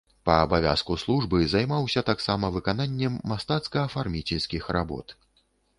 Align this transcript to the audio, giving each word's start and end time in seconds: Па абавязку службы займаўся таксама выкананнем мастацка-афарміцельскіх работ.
Па 0.27 0.35
абавязку 0.43 0.95
службы 1.01 1.41
займаўся 1.51 2.03
таксама 2.09 2.51
выкананнем 2.57 3.21
мастацка-афарміцельскіх 3.35 4.63
работ. 4.81 5.07